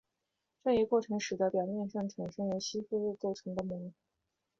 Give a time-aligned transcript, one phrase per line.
[0.63, 3.91] 这一过程使得表面上产生由吸附物构成的膜。